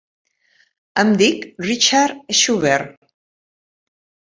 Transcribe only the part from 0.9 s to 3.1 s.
Em dic Richard Schubert.